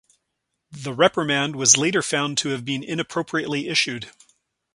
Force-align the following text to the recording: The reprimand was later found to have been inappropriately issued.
The 0.71 0.93
reprimand 0.95 1.55
was 1.55 1.77
later 1.77 2.01
found 2.01 2.39
to 2.39 2.49
have 2.49 2.65
been 2.65 2.83
inappropriately 2.83 3.67
issued. 3.69 4.09